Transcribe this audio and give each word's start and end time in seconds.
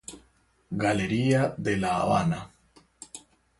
Galería 0.83 1.53
de 1.59 1.77
la 1.77 1.97
Habana. 2.01 2.49